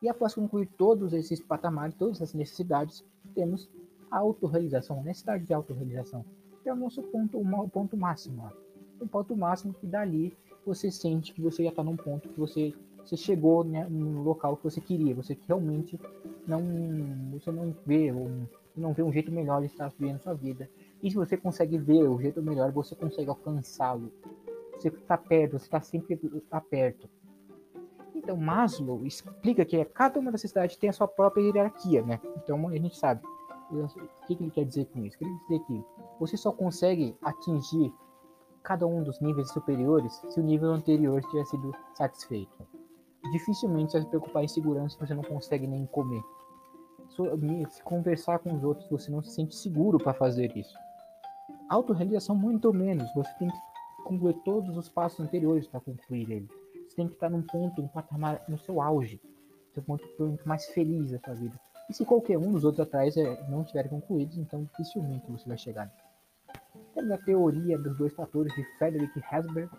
E 0.00 0.08
após 0.08 0.34
concluir 0.34 0.66
todos 0.76 1.12
esses 1.12 1.40
patamares, 1.40 1.94
todas 1.94 2.16
essas 2.16 2.34
necessidades, 2.34 3.04
temos 3.34 3.68
a 4.10 4.18
autorrealização, 4.18 5.00
a 5.00 5.02
necessidade 5.02 5.44
de 5.44 5.52
autorrealização, 5.52 6.24
é 6.64 6.72
o 6.72 6.76
nosso 6.76 7.02
ponto, 7.02 7.38
o 7.38 7.68
ponto 7.68 7.96
máximo. 7.96 8.42
Ó. 8.44 8.65
O 9.00 9.06
ponto 9.06 9.36
máximo 9.36 9.74
que 9.74 9.86
dali 9.86 10.36
você 10.64 10.90
sente 10.90 11.32
que 11.32 11.40
você 11.40 11.62
já 11.64 11.70
está 11.70 11.82
num 11.82 11.96
ponto 11.96 12.28
que 12.28 12.38
você, 12.38 12.74
você 13.04 13.16
chegou 13.16 13.62
né, 13.62 13.86
no 13.88 14.22
local 14.22 14.56
que 14.56 14.64
você 14.64 14.80
queria, 14.80 15.14
você 15.14 15.38
realmente 15.46 15.98
não, 16.46 16.62
você 17.32 17.52
não 17.52 17.74
vê, 17.86 18.10
um, 18.10 18.46
não 18.76 18.92
vê 18.92 19.02
um 19.02 19.12
jeito 19.12 19.30
melhor 19.30 19.60
de 19.60 19.66
estar 19.66 19.92
vivendo 19.96 20.20
sua 20.20 20.34
vida. 20.34 20.68
E 21.02 21.10
se 21.10 21.16
você 21.16 21.36
consegue 21.36 21.78
ver 21.78 22.08
o 22.08 22.20
jeito 22.20 22.42
melhor, 22.42 22.72
você 22.72 22.94
consegue 22.94 23.28
alcançá-lo 23.28 24.10
você 24.78 24.88
está 24.88 25.16
perto, 25.16 25.58
você 25.58 25.64
está 25.64 25.80
sempre 25.80 26.16
tá 26.50 26.60
perto. 26.60 27.08
Então, 28.14 28.36
Maslow 28.36 29.04
explica 29.06 29.64
que 29.64 29.82
cada 29.86 30.18
uma 30.18 30.32
dessas 30.32 30.50
cidades 30.50 30.76
tem 30.76 30.90
a 30.90 30.92
sua 30.92 31.08
própria 31.08 31.42
hierarquia, 31.42 32.02
né? 32.02 32.20
Então, 32.36 32.68
a 32.68 32.76
gente 32.76 32.96
sabe. 32.96 33.22
O 33.70 33.88
que, 34.26 34.36
que 34.36 34.44
ele 34.44 34.50
quer 34.50 34.64
dizer 34.64 34.86
com 34.86 35.04
isso? 35.04 35.16
Ele 35.20 35.30
quer 35.30 35.42
dizer 35.44 35.66
que 35.66 35.84
você 36.20 36.36
só 36.36 36.52
consegue 36.52 37.16
atingir 37.20 37.92
cada 38.66 38.84
um 38.84 39.00
dos 39.04 39.20
níveis 39.20 39.48
superiores 39.52 40.12
se 40.28 40.40
o 40.40 40.42
nível 40.42 40.72
anterior 40.72 41.22
tiver 41.30 41.44
sido 41.44 41.72
satisfeito. 41.94 42.66
Dificilmente 43.30 43.92
você 43.92 43.98
vai 43.98 44.02
se 44.02 44.08
preocupar 44.08 44.44
em 44.44 44.48
segurança 44.48 44.96
se 44.96 45.06
você 45.06 45.14
não 45.14 45.22
consegue 45.22 45.68
nem 45.68 45.86
comer. 45.86 46.20
Se 47.70 47.82
conversar 47.84 48.40
com 48.40 48.52
os 48.56 48.64
outros, 48.64 48.90
você 48.90 49.08
não 49.08 49.22
se 49.22 49.30
sente 49.30 49.54
seguro 49.54 49.98
para 49.98 50.12
fazer 50.12 50.56
isso. 50.56 50.76
Autorrealização, 51.68 52.34
muito 52.34 52.72
menos. 52.72 53.08
Você 53.14 53.32
tem 53.38 53.48
que 53.48 53.56
concluir 54.04 54.34
todos 54.44 54.76
os 54.76 54.88
passos 54.88 55.20
anteriores 55.20 55.68
para 55.68 55.78
concluir 55.78 56.28
ele. 56.28 56.48
Você 56.88 56.96
tem 56.96 57.06
que 57.06 57.14
estar 57.14 57.30
num 57.30 57.42
ponto, 57.42 57.80
um 57.80 57.88
patamar 57.88 58.42
no 58.48 58.58
seu 58.58 58.82
auge, 58.82 59.20
seu 59.74 59.82
ponto, 59.82 60.04
mais 60.44 60.66
feliz 60.66 61.12
da 61.12 61.20
sua 61.20 61.34
vida. 61.34 61.54
E 61.88 61.94
se 61.94 62.04
qualquer 62.04 62.36
um 62.36 62.50
dos 62.50 62.64
outros 62.64 62.84
atrás 62.84 63.16
é, 63.16 63.48
não 63.48 63.62
estiverem 63.62 63.90
concluídos, 63.90 64.36
então 64.36 64.64
dificilmente 64.64 65.30
você 65.30 65.48
vai 65.48 65.56
chegar. 65.56 65.88
Temos 66.96 67.12
a 67.12 67.18
teoria 67.18 67.78
dos 67.78 67.96
dois 67.96 68.12
fatores 68.12 68.52
de 68.56 68.64
Frederick 68.76 69.22
Hasberg, 69.30 69.70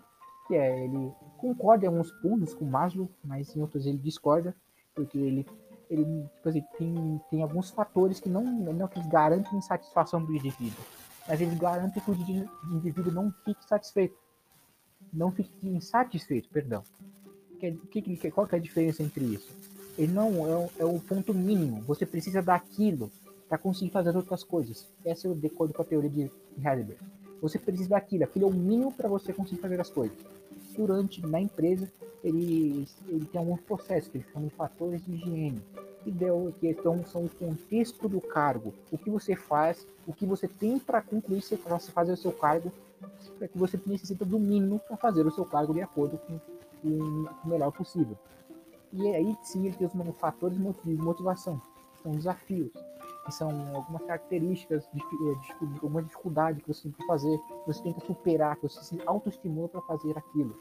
que 0.46 0.54
é 0.54 0.84
ele 0.86 1.12
concorda 1.36 1.84
em 1.84 1.88
alguns 1.88 2.10
pontos 2.22 2.54
com 2.54 2.64
Maslow, 2.64 3.10
mas 3.22 3.54
em 3.54 3.60
outros 3.60 3.84
ele 3.84 3.98
discorda, 3.98 4.56
porque 4.94 5.18
ele 5.18 5.46
ele 5.90 6.26
tipo 6.34 6.48
assim, 6.48 6.64
tem, 6.78 7.20
tem 7.30 7.42
alguns 7.42 7.70
fatores 7.70 8.20
que 8.20 8.28
não, 8.28 8.44
não 8.44 8.88
que 8.88 9.06
garantem 9.08 9.60
satisfação 9.60 10.24
do 10.24 10.34
indivíduo 10.34 10.84
mas 11.28 11.42
eles 11.42 11.58
garantem 11.58 12.02
que 12.02 12.10
o 12.10 12.14
indivíduo 12.72 13.12
não 13.12 13.30
fique 13.44 13.62
satisfeito. 13.68 14.16
Não 15.12 15.30
fique 15.30 15.52
insatisfeito, 15.68 16.48
perdão. 16.48 16.82
Que, 17.60 18.00
que, 18.00 18.30
qual 18.30 18.46
que 18.46 18.54
é 18.54 18.58
a 18.58 18.62
diferença 18.62 19.02
entre 19.02 19.24
isso? 19.26 19.54
Ele 19.98 20.12
não 20.12 20.46
é, 20.46 20.70
é 20.78 20.84
o 20.86 20.98
ponto 20.98 21.34
mínimo. 21.34 21.82
Você 21.82 22.06
precisa 22.06 22.40
daquilo 22.40 23.12
para 23.48 23.58
conseguir 23.58 23.90
fazer 23.90 24.14
outras 24.14 24.44
coisas. 24.44 24.86
Essa 25.04 25.26
é 25.26 25.30
o 25.30 25.34
de 25.34 25.46
acordo 25.46 25.72
com 25.72 25.82
a 25.82 25.84
teoria 25.84 26.10
de 26.10 26.30
Heidelberg. 26.56 26.98
Você 27.40 27.58
precisa 27.58 27.90
daquilo, 27.90 28.24
aquilo 28.24 28.46
é 28.46 28.48
o 28.48 28.52
mínimo 28.52 28.92
para 28.92 29.08
você 29.08 29.32
conseguir 29.32 29.60
fazer 29.60 29.80
as 29.80 29.90
coisas. 29.90 30.16
Durante, 30.76 31.24
na 31.26 31.40
empresa, 31.40 31.90
ele, 32.22 32.86
ele 33.06 33.24
tem 33.26 33.38
alguns 33.38 33.60
processos 33.60 34.10
que 34.10 34.18
eles 34.18 34.28
chamam 34.32 34.48
de 34.48 34.54
fatores 34.54 35.04
de 35.04 35.12
higiene, 35.12 35.62
que, 36.02 36.10
deu, 36.10 36.52
que 36.58 36.68
então, 36.68 37.04
são 37.06 37.24
o 37.24 37.28
contexto 37.28 38.08
do 38.08 38.20
cargo, 38.20 38.74
o 38.90 38.98
que 38.98 39.10
você 39.10 39.34
faz, 39.34 39.86
o 40.06 40.12
que 40.12 40.26
você 40.26 40.46
tem 40.48 40.78
para 40.78 41.00
concluir 41.00 41.42
para 41.62 41.78
fazer 41.78 42.12
o 42.12 42.16
seu 42.16 42.32
cargo, 42.32 42.72
é 43.40 43.46
que 43.46 43.56
você 43.56 43.78
necessita 43.86 44.24
do 44.24 44.38
mínimo 44.38 44.80
para 44.80 44.96
fazer 44.96 45.24
o 45.26 45.30
seu 45.30 45.44
cargo 45.44 45.72
de 45.72 45.80
acordo 45.80 46.18
com, 46.18 46.38
com 46.82 46.88
o 47.44 47.48
melhor 47.48 47.70
possível. 47.70 48.16
E 48.92 49.06
aí 49.14 49.36
sim 49.42 49.66
ele 49.66 49.76
tem 49.76 49.86
os 49.86 50.16
fatores 50.16 50.56
de 50.56 50.96
motivação, 50.96 51.60
são 52.02 52.12
desafios, 52.12 52.72
que 53.28 53.34
são 53.34 53.50
algumas 53.76 54.02
características, 54.06 54.88
de, 54.90 55.02
alguma 55.74 56.02
dificuldade 56.02 56.62
que 56.62 56.68
você 56.68 56.84
tem 56.84 56.92
que 56.92 57.06
fazer, 57.06 57.38
que 57.38 57.66
você 57.66 57.82
tem 57.82 57.92
que 57.92 58.00
superar, 58.06 58.56
que 58.56 58.62
você 58.62 58.82
se 58.82 59.02
autoestimula 59.04 59.68
para 59.68 59.82
fazer 59.82 60.16
aquilo. 60.16 60.56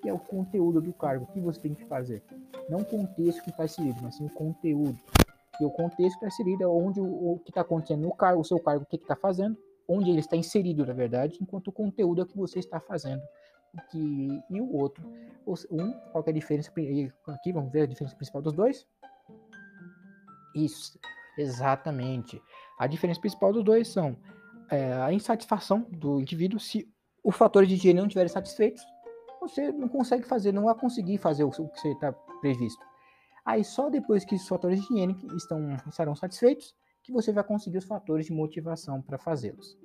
Que 0.00 0.08
é 0.08 0.12
o 0.12 0.18
conteúdo 0.18 0.80
do 0.80 0.92
cargo, 0.92 1.26
que 1.26 1.40
você 1.40 1.60
tem 1.60 1.74
que 1.74 1.84
fazer. 1.86 2.22
Não 2.70 2.78
o 2.78 2.84
contexto 2.84 3.42
que 3.42 3.50
está 3.50 3.64
inserido, 3.64 3.98
mas 4.02 4.14
sim 4.14 4.24
o 4.24 4.30
conteúdo. 4.30 4.96
E 5.60 5.64
o 5.64 5.70
contexto 5.70 6.16
que 6.20 6.26
está 6.26 6.28
inserido 6.28 6.62
é 6.62 6.66
onde 6.68 7.00
o, 7.00 7.32
o 7.32 7.38
que 7.40 7.50
está 7.50 7.62
acontecendo 7.62 8.02
no 8.02 8.14
cargo, 8.14 8.40
o 8.40 8.44
seu 8.44 8.60
cargo, 8.60 8.84
o 8.84 8.86
que 8.86 8.94
está 8.94 9.16
fazendo, 9.16 9.58
onde 9.88 10.08
ele 10.08 10.20
está 10.20 10.36
inserido, 10.36 10.86
na 10.86 10.92
verdade, 10.92 11.38
enquanto 11.42 11.68
o 11.68 11.72
conteúdo 11.72 12.20
é 12.20 12.24
o 12.24 12.26
que 12.26 12.36
você 12.36 12.60
está 12.60 12.78
fazendo. 12.78 13.22
Que, 13.90 14.42
e 14.48 14.60
o 14.60 14.76
outro, 14.76 15.04
um, 15.72 15.92
qual 16.12 16.22
é 16.24 16.30
a 16.30 16.32
diferença? 16.32 16.70
Aqui 17.26 17.52
vamos 17.52 17.72
ver 17.72 17.82
a 17.82 17.86
diferença 17.86 18.14
principal 18.14 18.40
dos 18.40 18.52
dois. 18.52 18.86
Isso, 20.54 20.98
Exatamente. 21.36 22.42
A 22.78 22.86
diferença 22.86 23.20
principal 23.20 23.52
dos 23.52 23.64
dois 23.64 23.88
são 23.88 24.16
é, 24.70 24.92
a 24.94 25.12
insatisfação 25.12 25.86
do 25.90 26.20
indivíduo. 26.20 26.58
Se 26.58 26.88
os 27.22 27.36
fatores 27.36 27.68
de 27.68 27.74
higiene 27.74 27.98
não 27.98 28.06
estiverem 28.06 28.32
satisfeitos, 28.32 28.82
você 29.40 29.70
não 29.72 29.88
consegue 29.88 30.24
fazer, 30.24 30.52
não 30.52 30.64
vai 30.64 30.74
conseguir 30.74 31.18
fazer 31.18 31.44
o 31.44 31.50
que 31.50 31.58
você 31.58 31.92
está 31.92 32.12
previsto. 32.40 32.84
Aí 33.44 33.62
só 33.62 33.88
depois 33.88 34.24
que 34.24 34.34
os 34.34 34.48
fatores 34.48 34.80
de 34.80 34.92
higiene 34.92 35.16
estão, 35.36 35.76
estarão 35.88 36.16
satisfeitos, 36.16 36.74
que 37.02 37.12
você 37.12 37.32
vai 37.32 37.44
conseguir 37.44 37.78
os 37.78 37.84
fatores 37.84 38.26
de 38.26 38.32
motivação 38.32 39.00
para 39.00 39.18
fazê-los. 39.18 39.78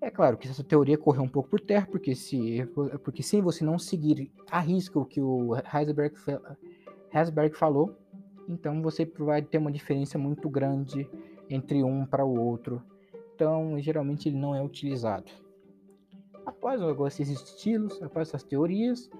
É 0.00 0.10
claro 0.10 0.36
que 0.36 0.48
essa 0.48 0.62
teoria 0.62 0.98
correu 0.98 1.22
um 1.22 1.28
pouco 1.28 1.48
por 1.48 1.60
terra, 1.60 1.86
porque 1.90 2.14
se, 2.14 2.66
porque 3.02 3.22
se 3.22 3.40
você 3.40 3.64
não 3.64 3.78
seguir 3.78 4.30
a 4.50 4.60
risca 4.60 4.98
o 4.98 5.04
que 5.04 5.20
o 5.20 5.54
Heisberg, 5.56 6.14
Heisberg 7.12 7.56
falou, 7.56 7.96
então 8.48 8.80
você 8.80 9.04
vai 9.18 9.42
ter 9.42 9.58
uma 9.58 9.72
diferença 9.72 10.18
muito 10.18 10.48
grande 10.48 11.08
entre 11.50 11.82
um 11.82 12.06
para 12.06 12.24
o 12.24 12.40
outro. 12.40 12.82
Então, 13.34 13.78
geralmente 13.80 14.28
ele 14.28 14.38
não 14.38 14.54
é 14.54 14.62
utilizado. 14.62 15.30
Após 16.44 16.80
esses 17.06 17.28
estilos, 17.28 18.00
após 18.02 18.28
essas 18.28 18.44
teorias, 18.44 19.10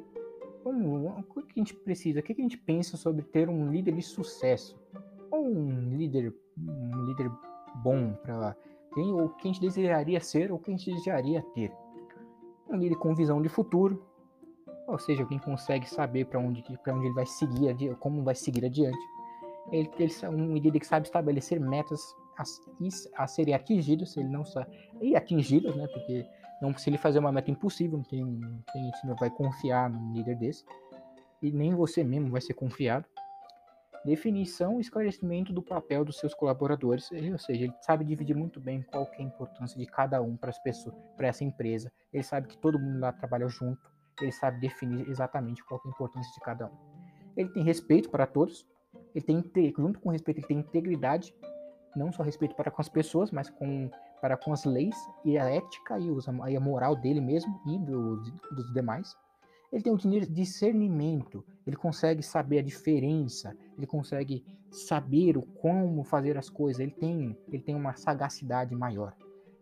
o 0.64 1.42
que 1.42 1.52
a 1.56 1.60
gente 1.60 1.74
precisa? 1.74 2.20
O 2.20 2.22
que 2.22 2.32
a 2.32 2.36
gente 2.36 2.56
pensa 2.56 2.96
sobre 2.96 3.22
ter 3.22 3.48
um 3.48 3.70
líder 3.70 3.94
de 3.94 4.02
sucesso? 4.02 4.78
Ou 5.30 5.44
um 5.44 5.96
líder, 5.96 6.34
um 6.56 7.04
líder 7.04 7.30
bom 7.82 8.12
para 8.22 8.56
quem 8.94 9.12
ou 9.12 9.28
quem 9.30 9.50
a 9.50 9.54
gente 9.54 9.62
desejaria 9.62 10.20
ser 10.20 10.50
ou 10.50 10.58
quem 10.58 10.74
a 10.74 10.78
gente 10.78 10.92
desejaria 10.92 11.42
ter? 11.54 11.72
Um 12.68 12.76
líder 12.76 12.96
com 12.96 13.14
visão 13.14 13.42
de 13.42 13.48
futuro, 13.48 14.02
ou 14.88 14.98
seja, 14.98 15.22
alguém 15.22 15.38
consegue 15.38 15.88
saber 15.88 16.26
para 16.26 16.40
onde, 16.40 16.64
onde 16.88 17.06
ele 17.06 17.14
vai 17.14 17.26
seguir, 17.26 17.94
como 17.96 18.22
vai 18.22 18.34
seguir 18.34 18.64
adiante 18.64 19.15
ele, 19.72 19.90
ele 19.98 20.12
um 20.28 20.54
líder 20.54 20.80
que 20.80 20.86
sabe 20.86 21.06
estabelecer 21.06 21.60
metas 21.60 22.00
a, 22.38 23.22
a 23.22 23.26
serem 23.26 23.54
atingidas, 23.54 24.16
ele 24.16 24.28
não 24.28 24.44
sabe, 24.44 24.76
e 25.00 25.16
atingi-las, 25.16 25.74
né? 25.76 25.86
Porque 25.88 26.26
não, 26.60 26.76
se 26.76 26.88
ele 26.88 26.98
fazer 26.98 27.18
uma 27.18 27.32
meta 27.32 27.50
impossível, 27.50 27.98
não 27.98 28.04
tem, 28.04 28.24
tem 28.72 28.84
gente 28.84 29.06
não 29.06 29.16
vai 29.16 29.30
confiar 29.30 29.90
num 29.90 30.12
líder 30.12 30.36
desse, 30.36 30.64
e 31.42 31.50
nem 31.50 31.74
você 31.74 32.02
mesmo 32.02 32.30
vai 32.30 32.40
ser 32.40 32.54
confiado. 32.54 33.06
Definição 34.04 34.78
e 34.78 34.80
esclarecimento 34.80 35.52
do 35.52 35.60
papel 35.60 36.04
dos 36.04 36.18
seus 36.18 36.32
colaboradores, 36.32 37.10
ele, 37.10 37.32
ou 37.32 37.38
seja, 37.38 37.64
ele 37.64 37.74
sabe 37.80 38.04
dividir 38.04 38.36
muito 38.36 38.60
bem 38.60 38.80
qual 38.82 39.10
é 39.12 39.16
a 39.20 39.22
importância 39.22 39.76
de 39.76 39.86
cada 39.86 40.22
um 40.22 40.36
para 40.36 40.50
as 40.50 40.58
pessoas, 40.60 40.94
para 41.16 41.26
essa 41.26 41.42
empresa. 41.42 41.90
Ele 42.12 42.22
sabe 42.22 42.46
que 42.46 42.56
todo 42.56 42.78
mundo 42.78 43.00
lá 43.00 43.12
trabalha 43.12 43.48
junto, 43.48 43.80
ele 44.20 44.30
sabe 44.30 44.60
definir 44.60 45.08
exatamente 45.08 45.64
qual 45.64 45.80
é 45.84 45.88
a 45.88 45.90
importância 45.90 46.32
de 46.32 46.40
cada 46.40 46.66
um. 46.66 46.76
Ele 47.36 47.48
tem 47.50 47.64
respeito 47.64 48.08
para 48.08 48.26
todos, 48.26 48.64
ele 49.16 49.42
tem, 49.42 49.72
junto 49.74 49.98
com 49.98 50.10
respeito, 50.10 50.40
ele 50.40 50.46
tem 50.46 50.58
integridade, 50.58 51.34
não 51.96 52.12
só 52.12 52.22
respeito 52.22 52.54
para 52.54 52.70
com 52.70 52.82
as 52.82 52.88
pessoas, 52.88 53.30
mas 53.30 53.48
com, 53.48 53.90
para 54.20 54.36
com 54.36 54.52
as 54.52 54.66
leis 54.66 54.94
e 55.24 55.38
a 55.38 55.48
ética 55.48 55.98
e, 55.98 56.10
os, 56.10 56.26
e 56.26 56.56
a 56.56 56.60
moral 56.60 56.94
dele 56.94 57.20
mesmo 57.20 57.58
e 57.66 57.78
do, 57.78 58.16
dos 58.52 58.72
demais. 58.74 59.16
Ele 59.72 59.82
tem 59.82 59.92
um 59.92 59.96
discernimento, 59.96 61.42
ele 61.66 61.76
consegue 61.76 62.22
saber 62.22 62.58
a 62.58 62.62
diferença, 62.62 63.56
ele 63.76 63.86
consegue 63.86 64.44
saber 64.70 65.38
o 65.38 65.42
como 65.42 66.04
fazer 66.04 66.36
as 66.36 66.50
coisas, 66.50 66.80
ele 66.80 66.92
tem, 66.92 67.36
ele 67.48 67.62
tem 67.62 67.74
uma 67.74 67.94
sagacidade 67.96 68.74
maior. 68.74 69.16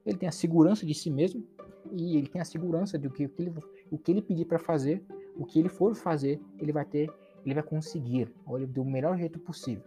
Ele 0.04 0.18
tem 0.18 0.28
a 0.28 0.32
segurança 0.32 0.84
de 0.84 0.94
si 0.94 1.10
mesmo 1.10 1.46
e 1.92 2.16
ele 2.16 2.26
tem 2.26 2.40
a 2.40 2.44
segurança 2.44 2.98
de 2.98 3.08
que 3.08 3.24
o 3.24 3.28
que 3.28 3.42
ele, 3.42 3.54
o 3.90 3.96
que 3.96 4.10
ele 4.10 4.20
pedir 4.20 4.46
para 4.46 4.58
fazer, 4.58 5.02
o 5.36 5.46
que 5.46 5.60
ele 5.60 5.68
for 5.68 5.94
fazer, 5.94 6.40
ele 6.58 6.72
vai 6.72 6.84
ter 6.84 7.08
ele 7.44 7.54
vai 7.54 7.62
conseguir, 7.62 8.32
olha, 8.46 8.66
do 8.66 8.84
melhor 8.84 9.16
jeito 9.16 9.38
possível. 9.38 9.84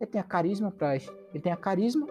Ele 0.00 0.10
tem 0.10 0.20
a 0.20 0.24
carisma 0.24 0.70
para, 0.70 0.96
ele 0.96 1.40
tem 1.42 1.52
a 1.52 1.56
carisma, 1.56 2.06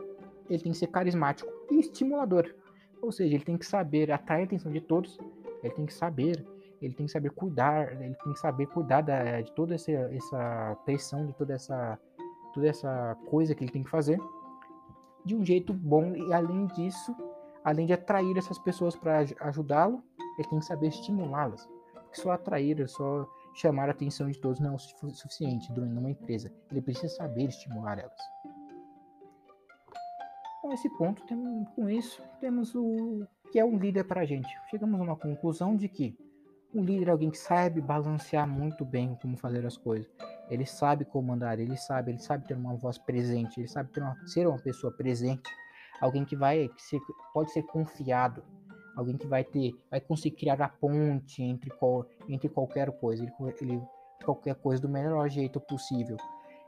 ele 0.50 0.62
tem 0.62 0.72
que 0.72 0.78
ser 0.78 0.88
carismático 0.88 1.50
e 1.72 1.80
estimulador. 1.80 2.54
Ou 3.02 3.12
seja, 3.12 3.36
ele 3.36 3.44
tem 3.44 3.58
que 3.58 3.66
saber 3.66 4.12
atrair 4.12 4.42
a 4.42 4.46
atenção 4.46 4.72
de 4.72 4.82
todos, 4.82 5.18
ele 5.64 5.74
tem 5.74 5.86
que 5.86 5.94
saber, 5.94 6.46
ele 6.82 6.94
tem 6.94 7.06
que 7.06 7.12
saber 7.12 7.32
cuidar, 7.32 7.92
ele 8.02 8.16
tem 8.24 8.34
que 8.34 8.40
saber 8.40 8.68
cuidar 8.68 9.02
da, 9.02 9.42
de 9.42 9.52
toda 9.54 9.76
essa, 9.76 9.92
essa 9.92 10.78
pressão, 10.86 11.26
de 11.26 11.34
toda 11.34 11.54
essa, 11.54 12.00
toda 12.54 12.68
essa 12.68 13.18
coisa 13.30 13.56
que 13.56 13.64
ele 13.64 13.72
tem 13.72 13.84
que 13.84 13.90
fazer 13.90 14.20
de 15.26 15.36
um 15.36 15.46
jeito 15.46 15.74
bom 15.74 16.16
e 16.16 16.34
além 16.34 16.66
disso, 16.68 17.16
além 17.64 17.86
de 17.86 17.94
atrair 17.94 18.38
essas 18.38 18.58
pessoas 18.58 18.96
para 18.96 19.26
ajudá-lo, 19.42 20.04
ele 20.38 20.48
tem 20.48 20.60
que 20.60 20.66
saber 20.66 20.88
estimulá-las. 20.88 21.70
Só 22.12 22.32
atrair, 22.32 22.88
só 22.88 23.30
chamar 23.54 23.90
a 23.90 23.92
atenção 23.92 24.30
de 24.30 24.40
todos 24.40 24.60
não 24.60 24.74
é 24.74 24.76
o 24.76 24.80
suficiente 24.80 25.72
durante 25.74 25.98
uma 25.98 26.10
empresa. 26.10 26.52
Ele 26.72 26.82
precisa 26.82 27.14
saber 27.16 27.46
estimular 27.46 28.00
elas. 28.00 28.22
Com 30.62 30.74
esse 30.74 30.90
ponto, 30.98 31.24
com 31.76 31.90
isso, 31.90 32.22
temos 32.40 32.76
o 32.76 33.26
que 33.52 33.60
é 33.60 33.66
um 33.66 33.78
líder 33.78 34.04
para 34.04 34.22
a 34.22 34.26
gente. 34.26 34.48
Chegamos 34.70 35.00
a 35.00 35.04
uma 35.04 35.16
conclusão 35.16 35.76
de 35.76 35.88
que 35.88 36.18
um 36.74 36.84
líder 36.84 37.08
é 37.08 37.12
alguém 37.12 37.32
que 37.32 37.38
sabe 37.38 37.82
balancear 37.82 38.48
muito 38.48 38.86
bem 38.86 39.18
como 39.22 39.38
fazer 39.38 39.66
as 39.66 39.78
coisas. 39.78 40.08
Ele 40.50 40.66
sabe 40.66 41.06
comandar, 41.06 41.60
ele 41.60 41.78
sabe, 41.78 42.12
ele 42.12 42.20
sabe 42.20 42.48
ter 42.48 42.56
uma 42.56 42.76
voz 42.76 42.98
presente, 42.98 43.60
ele 43.60 43.68
sabe 43.68 43.90
uma, 44.00 44.16
ser 44.28 44.48
uma 44.48 44.60
pessoa 44.60 44.92
presente, 44.92 45.50
alguém 46.00 46.26
que 46.26 46.36
vai 46.36 46.68
que 46.68 46.82
ser, 46.82 47.00
pode 47.34 47.52
ser 47.52 47.64
confiado, 47.64 48.44
alguém 49.00 49.18
que 49.18 49.28
vai 49.28 49.44
ter, 49.44 49.74
vai 49.90 50.02
conseguir 50.02 50.36
criar 50.36 50.62
a 50.62 50.68
ponte 50.68 51.42
entre, 51.42 51.70
qual, 51.72 52.06
entre 52.28 52.50
qualquer 52.50 52.92
coisa, 53.00 53.24
ele, 53.24 53.34
ele 53.62 53.82
qualquer 54.24 54.56
coisa 54.56 54.82
do 54.82 54.90
melhor 54.90 55.30
jeito 55.30 55.60
possível. 55.60 56.18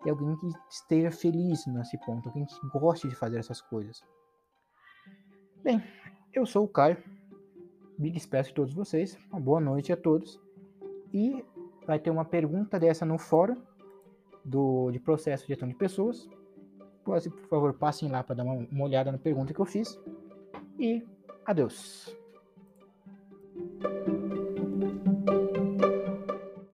E 0.05 0.09
alguém 0.09 0.35
que 0.37 0.47
esteja 0.69 1.11
feliz 1.11 1.65
nesse 1.67 1.97
ponto, 1.97 2.29
alguém 2.29 2.45
que 2.45 2.55
goste 2.79 3.07
de 3.07 3.15
fazer 3.15 3.37
essas 3.37 3.61
coisas. 3.61 4.01
Bem, 5.61 5.83
eu 6.33 6.45
sou 6.45 6.63
o 6.63 6.67
Caio, 6.67 6.97
me 7.99 8.09
despeço 8.09 8.49
de 8.49 8.55
todos 8.55 8.73
vocês, 8.73 9.19
uma 9.29 9.39
boa 9.39 9.59
noite 9.59 9.91
a 9.91 9.97
todos. 9.97 10.39
E 11.13 11.45
vai 11.85 11.99
ter 11.99 12.09
uma 12.09 12.25
pergunta 12.25 12.79
dessa 12.79 13.05
no 13.05 13.17
fórum 13.17 13.61
do, 14.43 14.89
de 14.89 14.99
processo 14.99 15.43
de 15.43 15.49
gestão 15.49 15.67
de 15.67 15.75
pessoas. 15.75 16.27
Por 17.03 17.19
favor, 17.49 17.73
passem 17.73 18.09
lá 18.09 18.23
para 18.23 18.35
dar 18.37 18.43
uma, 18.43 18.53
uma 18.71 18.85
olhada 18.85 19.11
na 19.11 19.17
pergunta 19.17 19.53
que 19.53 19.59
eu 19.59 19.65
fiz. 19.65 19.99
E 20.79 21.05
adeus. 21.45 22.20